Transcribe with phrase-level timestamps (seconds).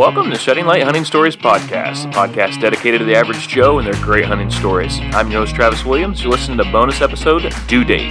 [0.00, 3.86] Welcome to Shedding Light Hunting Stories Podcast, a podcast dedicated to the average Joe and
[3.86, 4.98] their great hunting stories.
[4.98, 6.22] I'm your host, Travis Williams.
[6.22, 8.10] You're listening to bonus episode Due Date.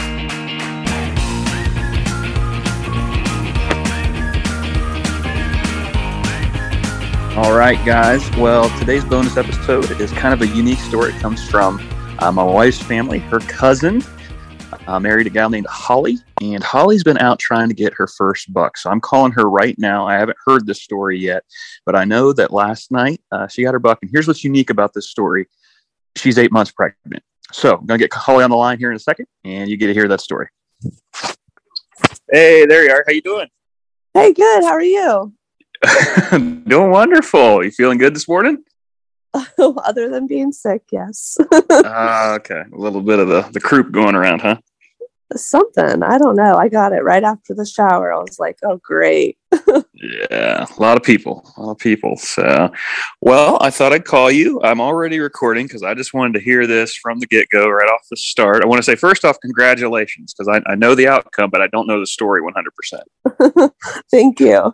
[7.35, 8.29] All right, guys.
[8.37, 11.11] Well, today's bonus episode is kind of a unique story.
[11.13, 11.79] It comes from
[12.19, 13.17] uh, my wife's family.
[13.17, 14.03] Her cousin
[14.89, 18.51] uh, married a gal named Holly, and Holly's been out trying to get her first
[18.51, 18.75] buck.
[18.75, 20.07] So I'm calling her right now.
[20.07, 21.43] I haven't heard this story yet,
[21.85, 23.99] but I know that last night uh, she got her buck.
[24.01, 25.45] And here's what's unique about this story
[26.15, 27.21] she's eight months pregnant.
[27.51, 29.77] So I'm going to get Holly on the line here in a second, and you
[29.77, 30.47] get to hear that story.
[32.31, 33.03] Hey, there you are.
[33.05, 33.47] How you doing?
[34.15, 34.63] Hey, good.
[34.63, 35.33] How are you?
[36.31, 37.63] Doing wonderful.
[37.63, 38.63] You feeling good this morning?
[39.59, 41.37] Other than being sick, yes.
[41.51, 42.63] uh, okay.
[42.73, 44.57] A little bit of the, the croup going around, huh?
[45.35, 46.01] Something.
[46.01, 46.57] I don't know.
[46.57, 48.11] I got it right after the shower.
[48.11, 49.37] I was like, oh, great.
[49.93, 50.65] yeah.
[50.65, 51.51] A lot of people.
[51.55, 52.17] A lot of people.
[52.17, 52.71] So,
[53.21, 54.59] well, I thought I'd call you.
[54.63, 57.89] I'm already recording because I just wanted to hear this from the get go, right
[57.89, 58.63] off the start.
[58.63, 61.67] I want to say, first off, congratulations because I, I know the outcome, but I
[61.67, 63.71] don't know the story 100%.
[64.11, 64.73] Thank you.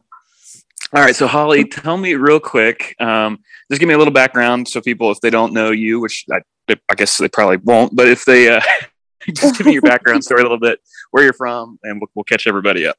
[0.93, 2.95] All right, so Holly, tell me real quick.
[3.01, 6.23] Um, just give me a little background, so people, if they don't know you, which
[6.31, 6.39] I,
[6.89, 8.61] I guess they probably won't, but if they uh,
[9.33, 10.79] just give me your background story a little bit,
[11.11, 12.97] where you're from, and we'll, we'll catch everybody up.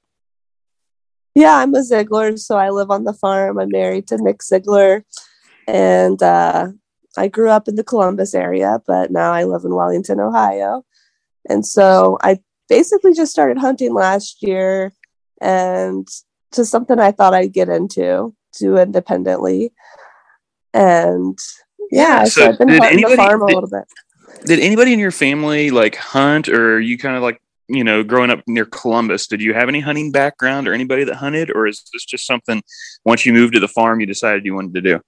[1.34, 3.58] Yeah, I'm a Ziegler, so I live on the farm.
[3.58, 5.04] I'm married to Nick Ziegler,
[5.68, 6.68] and uh,
[7.16, 10.84] I grew up in the Columbus area, but now I live in Wellington, Ohio.
[11.48, 14.92] And so I basically just started hunting last year,
[15.40, 16.08] and
[16.52, 19.72] to something I thought I'd get into, do independently.
[20.72, 21.38] And
[21.90, 23.84] yeah, so, so I've been hunting anybody, the farm a did, little bit.
[24.46, 28.30] Did anybody in your family like hunt or you kind of like, you know, growing
[28.30, 31.50] up near Columbus, did you have any hunting background or anybody that hunted?
[31.50, 32.62] Or is this just something
[33.04, 35.00] once you moved to the farm you decided you wanted to do?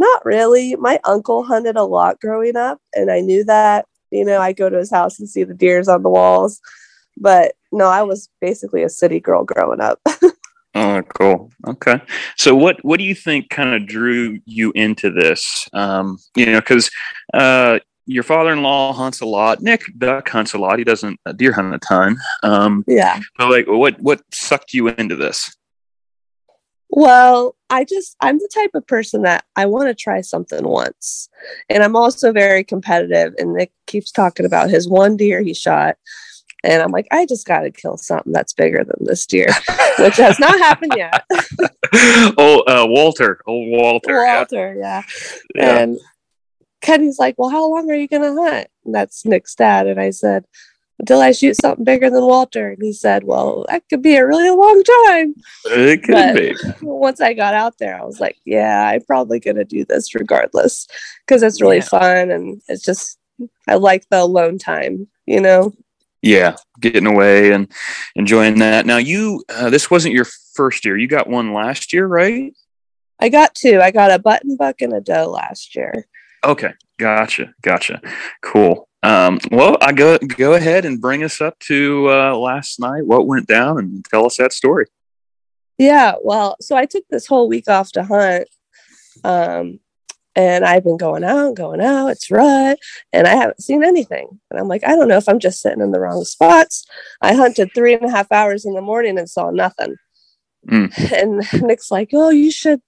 [0.00, 0.74] Not really.
[0.74, 3.86] My uncle hunted a lot growing up, and I knew that.
[4.10, 6.60] You know, I go to his house and see the deers on the walls.
[7.16, 10.00] But no, I was basically a city girl growing up.
[10.74, 11.50] Oh, cool.
[11.66, 12.00] Okay.
[12.36, 15.68] So, what what do you think kind of drew you into this?
[15.72, 16.88] Um, you know, because
[17.34, 19.60] uh, your father-in-law hunts a lot.
[19.60, 20.78] Nick duck hunts a lot.
[20.78, 22.16] He doesn't deer hunt a ton.
[22.42, 23.20] Um, yeah.
[23.36, 25.54] But like, what what sucked you into this?
[26.90, 31.28] Well, I just I'm the type of person that I want to try something once,
[31.68, 33.34] and I'm also very competitive.
[33.38, 35.96] And Nick keeps talking about his one deer he shot
[36.64, 39.46] and I'm like, I just got to kill something that's bigger than this deer,
[39.98, 41.24] which has not happened yet.
[42.36, 43.40] oh, uh, Walter.
[43.46, 44.24] Oh, Walter.
[44.24, 45.02] Walter, yeah.
[45.54, 45.62] yeah.
[45.62, 45.78] yeah.
[45.78, 46.00] And
[46.80, 48.68] Kenny's like, Well, how long are you going to hunt?
[48.84, 49.86] And that's Nick's dad.
[49.86, 50.44] And I said,
[50.98, 52.70] Until I shoot something bigger than Walter.
[52.70, 55.34] And he said, Well, that could be a really long time.
[55.66, 56.54] It could but be.
[56.86, 60.14] Once I got out there, I was like, Yeah, I'm probably going to do this
[60.14, 60.86] regardless
[61.26, 61.84] because it's really yeah.
[61.84, 62.30] fun.
[62.30, 63.18] And it's just,
[63.66, 65.72] I like the alone time, you know?
[66.22, 67.70] yeah getting away and
[68.16, 72.06] enjoying that now you uh, this wasn't your first year you got one last year
[72.06, 72.52] right
[73.20, 76.06] i got two i got a button buck and a doe last year
[76.44, 78.00] okay gotcha gotcha
[78.42, 83.06] cool um, well i go go ahead and bring us up to uh, last night
[83.06, 84.86] what went down and tell us that story
[85.78, 88.48] yeah well so i took this whole week off to hunt
[89.24, 89.80] um,
[90.38, 92.78] and I've been going out, going out, it's rut,
[93.12, 94.28] and I haven't seen anything.
[94.50, 96.86] And I'm like, I don't know if I'm just sitting in the wrong spots.
[97.20, 99.96] I hunted three and a half hours in the morning and saw nothing.
[100.68, 100.92] Mm.
[101.52, 102.80] And Nick's like, Oh, you should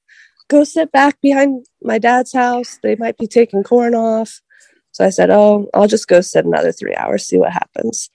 [0.51, 2.79] go sit back behind my dad's house.
[2.83, 4.41] They might be taking corn off.
[4.93, 8.11] So I said, Oh, I'll just go sit another three hours, see what happens.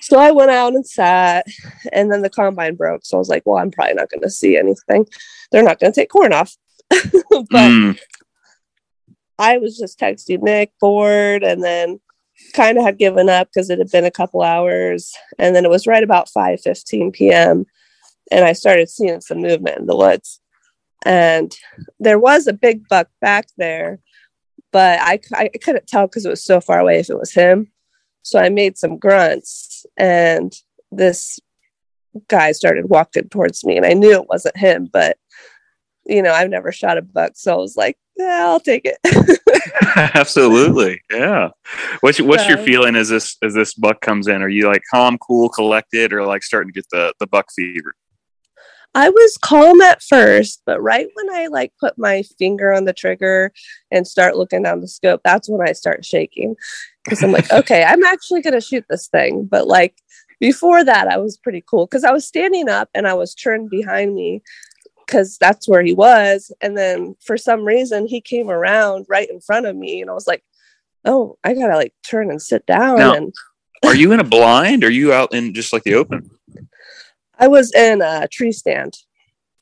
[0.00, 1.46] So I went out and sat,
[1.92, 3.06] and then the combine broke.
[3.06, 5.06] So I was like, Well, I'm probably not going to see anything.
[5.50, 6.54] They're not going to take corn off.
[6.90, 7.10] but
[7.50, 7.98] mm.
[9.38, 11.98] I was just texting Nick bored and then
[12.52, 15.12] kind of had given up because it had been a couple hours.
[15.38, 17.64] And then it was right about 5 15 p.m.
[18.30, 20.40] And I started seeing some movement in the woods.
[21.04, 21.54] And
[22.00, 24.00] there was a big buck back there,
[24.72, 27.70] but I, I couldn't tell because it was so far away if it was him.
[28.22, 30.54] So I made some grunts and
[30.90, 31.38] this
[32.28, 35.18] guy started walking towards me and I knew it wasn't him, but
[36.06, 37.32] you know, I've never shot a buck.
[37.34, 38.98] So I was like, yeah, I'll take it.
[40.14, 41.02] Absolutely.
[41.10, 41.50] Yeah.
[42.00, 44.42] What's what's your feeling as this as this buck comes in?
[44.42, 47.94] Are you like calm, cool, collected, or like starting to get the the buck fever?
[48.94, 52.92] I was calm at first, but right when I like put my finger on the
[52.92, 53.52] trigger
[53.90, 56.54] and start looking down the scope, that's when I start shaking.
[57.04, 59.46] Because I'm like, okay, I'm actually gonna shoot this thing.
[59.46, 59.96] But like
[60.40, 63.68] before that, I was pretty cool because I was standing up and I was turned
[63.70, 64.42] behind me
[65.06, 66.52] because that's where he was.
[66.60, 70.14] And then for some reason, he came around right in front of me, and I
[70.14, 70.44] was like,
[71.04, 73.34] "Oh, I gotta like turn and sit down." Now- and
[73.84, 74.82] Are you in a blind?
[74.82, 76.30] Or are you out in just like the open?
[77.38, 78.96] I was in a tree stand.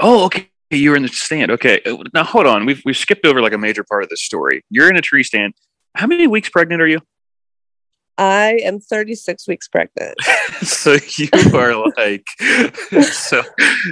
[0.00, 0.48] Oh, okay.
[0.70, 1.50] You were in the stand.
[1.50, 1.80] Okay.
[1.84, 2.64] Uh, Now hold on.
[2.66, 4.64] We've we've skipped over like a major part of this story.
[4.70, 5.54] You're in a tree stand.
[5.94, 7.00] How many weeks pregnant are you?
[8.19, 10.14] I am 36 weeks pregnant.
[10.62, 12.24] so you are like
[13.10, 13.42] so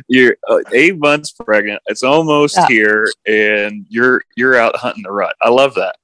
[0.08, 1.82] you're uh, eight months pregnant.
[1.86, 2.66] It's almost Yeah.
[2.68, 5.34] here, and you're you're out hunting the rut.
[5.42, 5.96] I love that.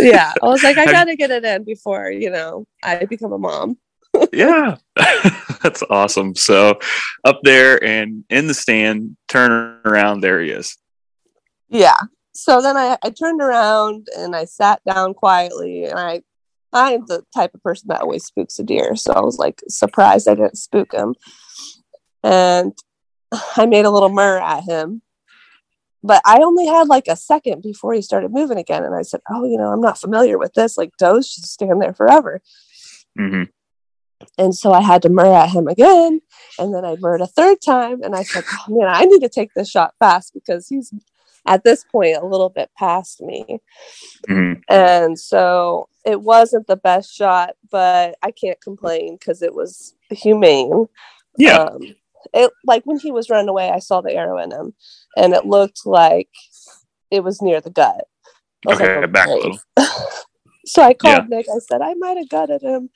[0.00, 3.38] yeah, I was like, I gotta get it in before you know I become a
[3.38, 3.78] mom.
[4.32, 4.76] Yeah,
[5.62, 6.34] that's awesome.
[6.34, 6.78] So
[7.24, 10.20] up there and in the stand, turn around.
[10.20, 10.76] There he is.
[11.68, 11.98] Yeah.
[12.32, 16.22] So then I, I turned around and I sat down quietly and I
[16.72, 18.94] I am the type of person that always spooks a deer.
[18.94, 21.14] So I was like surprised I didn't spook him.
[22.22, 22.72] And
[23.56, 25.02] I made a little murr at him.
[26.02, 28.84] But I only had like a second before he started moving again.
[28.84, 30.76] And I said, Oh, you know, I'm not familiar with this.
[30.76, 32.40] Like does just stand there forever.
[33.16, 33.44] hmm
[34.36, 36.20] And so I had to murr at him again.
[36.58, 38.02] And then I murred a third time.
[38.02, 40.92] And I said, oh, man, I need to take this shot fast because he's
[41.46, 43.60] at this point a little bit past me.
[44.26, 49.94] hmm And so it wasn't the best shot, but I can't complain because it was
[50.10, 50.86] humane.
[51.36, 51.62] Yeah.
[51.62, 51.80] Um,
[52.34, 54.74] it like when he was running away, I saw the arrow in him
[55.16, 56.28] and it looked like
[57.10, 58.04] it was near the gut.
[58.66, 59.06] I was okay.
[59.06, 59.58] back a little.
[60.68, 61.46] So I called Nick.
[61.48, 62.90] I said, I might have gutted him.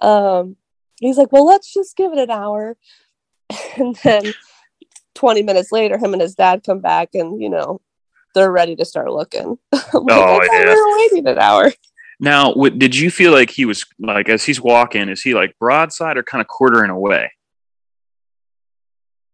[0.00, 0.56] Um,
[1.00, 2.76] he's like, Well, let's just give it an hour.
[3.78, 4.34] And then
[5.14, 7.80] 20 minutes later, him and his dad come back and, you know,
[8.34, 9.58] they're ready to start looking.
[9.72, 10.64] Like, Oh, yeah.
[10.64, 11.72] we were waiting an hour.
[12.18, 15.08] Now, what, did you feel like he was like as he's walking?
[15.08, 17.30] Is he like broadside or kind of quartering away?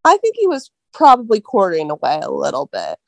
[0.05, 2.99] I think he was probably quartering away a little bit.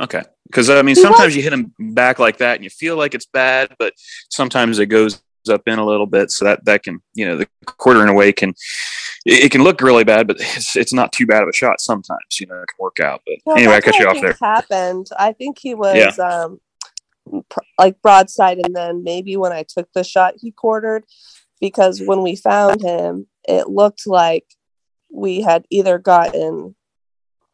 [0.00, 0.22] Okay.
[0.46, 2.96] Because I mean, He sometimes was- you hit him back like that, and you feel
[2.96, 3.92] like it's bad, but
[4.30, 7.46] sometimes it goes up in a little bit, so that that can you know the
[7.64, 8.52] quarter quartering away can
[9.24, 11.80] it, can look really bad, but it's it's not too bad of a shot.
[11.80, 13.22] Sometimes you know it can work out.
[13.26, 14.36] But Well, anyway, I cut you off there.
[14.40, 15.08] Happened.
[15.18, 16.26] I think he was Yeah.
[16.26, 16.60] um,
[17.48, 21.04] pr- like broadside, and then maybe when I took the shot, he quartered
[21.60, 24.46] because when we found him, it looked like
[25.12, 26.74] we had either gotten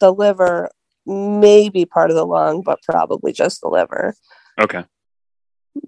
[0.01, 0.71] the liver,
[1.07, 4.15] maybe part of the lung, but probably just the liver
[4.61, 4.85] Okay.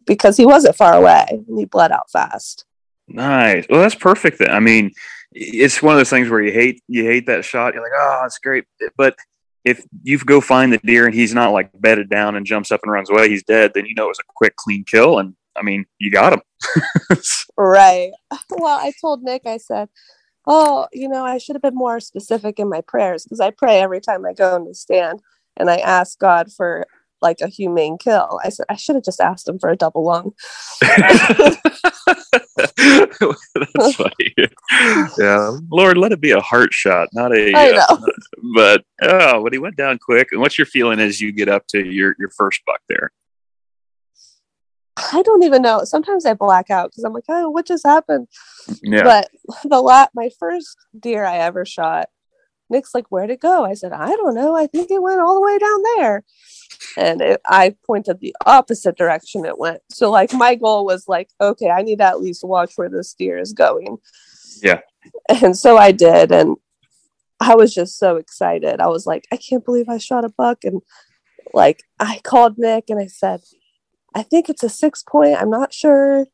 [0.06, 2.64] because he wasn't far away and he bled out fast.
[3.08, 3.66] Nice.
[3.68, 4.38] Well, that's perfect.
[4.38, 4.50] Then.
[4.50, 4.92] I mean,
[5.32, 7.74] it's one of those things where you hate you hate that shot.
[7.74, 8.64] You're like, oh, it's great,
[8.96, 9.16] but
[9.64, 12.80] if you go find the deer and he's not like bedded down and jumps up
[12.82, 13.72] and runs away, he's dead.
[13.74, 16.40] Then you know it was a quick, clean kill, and I mean, you got him.
[17.56, 18.12] Right.
[18.50, 19.88] Well, I told Nick, I said,
[20.50, 23.80] Oh, you know, I should have been more specific in my prayers because I pray
[23.80, 25.20] every time I go in the stand
[25.58, 26.86] and I ask God for
[27.20, 28.40] like a humane kill.
[28.42, 30.32] I said, I should have just asked him for a double lung.
[30.80, 31.56] That's
[33.94, 34.34] funny.
[35.18, 37.52] Yeah, Lord, let it be a heart shot, not a.
[37.54, 38.08] I uh, know.
[38.54, 40.28] but oh, but he went down quick.
[40.32, 43.12] And what's your feeling as you get up to your your first buck there?
[45.12, 45.84] I don't even know.
[45.84, 48.28] Sometimes I black out because I'm like, oh, what just happened?
[48.82, 49.02] Yeah.
[49.02, 49.30] But
[49.64, 52.08] the lot, my first deer I ever shot,
[52.70, 53.64] Nick's like, where'd it go?
[53.64, 54.54] I said, I don't know.
[54.54, 56.24] I think it went all the way down there.
[56.96, 59.80] And it, I pointed the opposite direction it went.
[59.90, 63.14] So, like, my goal was like, okay, I need to at least watch where this
[63.14, 63.98] deer is going.
[64.62, 64.80] Yeah.
[65.42, 66.30] And so I did.
[66.30, 66.56] And
[67.40, 68.80] I was just so excited.
[68.80, 70.64] I was like, I can't believe I shot a buck.
[70.64, 70.82] And
[71.54, 73.40] like, I called Nick and I said,
[74.14, 75.36] I think it's a six point.
[75.40, 76.26] I'm not sure.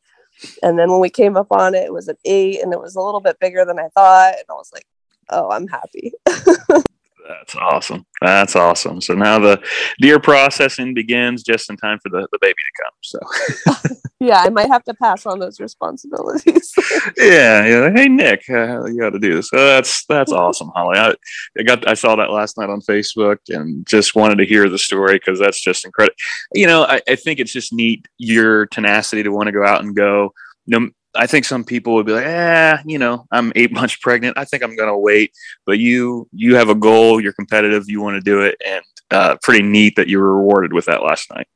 [0.62, 2.96] And then when we came up on it, it was an eight and it was
[2.96, 4.34] a little bit bigger than I thought.
[4.34, 4.86] And I was like,
[5.30, 6.12] oh, I'm happy.
[7.26, 8.04] That's awesome.
[8.20, 9.00] That's awesome.
[9.00, 9.62] So now the
[9.98, 12.92] deer processing begins just in time for the, the baby to come.
[13.00, 16.72] So yeah, I might have to pass on those responsibilities.
[17.16, 17.90] yeah, yeah.
[17.94, 19.52] Hey Nick, uh, you got to do this.
[19.52, 20.98] Uh, that's that's awesome, Holly.
[20.98, 21.14] I,
[21.58, 24.78] I got I saw that last night on Facebook and just wanted to hear the
[24.78, 26.16] story because that's just incredible.
[26.52, 29.82] You know, I, I think it's just neat your tenacity to want to go out
[29.82, 30.32] and go.
[30.66, 33.96] You know, I think some people would be like, eh, you know, I'm eight months
[33.96, 34.38] pregnant.
[34.38, 35.32] I think I'm going to wait.
[35.66, 37.20] But you you have a goal.
[37.20, 37.84] You're competitive.
[37.88, 41.02] You want to do it, and uh, pretty neat that you were rewarded with that
[41.02, 41.46] last night.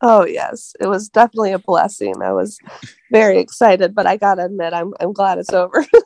[0.00, 2.22] oh yes, it was definitely a blessing.
[2.22, 2.58] I was
[3.10, 5.84] very excited, but I gotta admit, I'm I'm glad it's over.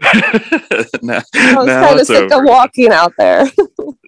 [0.02, 1.18] I
[1.56, 2.42] was kind of sick over.
[2.42, 3.46] of walking out there.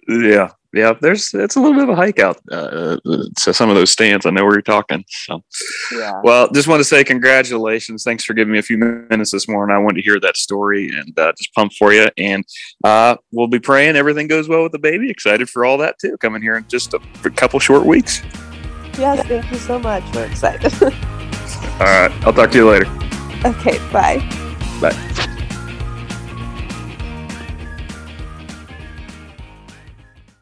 [0.07, 0.93] Yeah, yeah.
[0.99, 2.97] There's it's a little bit of a hike out uh,
[3.41, 4.25] to some of those stands.
[4.25, 5.03] I know where you're talking.
[5.07, 5.43] So,
[5.91, 6.19] Yeah.
[6.23, 8.03] well, just want to say congratulations.
[8.03, 9.75] Thanks for giving me a few minutes this morning.
[9.75, 12.07] I wanted to hear that story and uh, just pumped for you.
[12.17, 12.43] And
[12.83, 15.09] uh, we'll be praying everything goes well with the baby.
[15.09, 16.17] Excited for all that too.
[16.17, 18.21] Coming here in just a, a couple short weeks.
[18.97, 20.03] Yes, thank you so much.
[20.13, 20.73] We're excited.
[20.83, 22.85] All right, I'll talk to you later.
[23.45, 24.19] okay, bye.
[24.81, 25.07] Bye.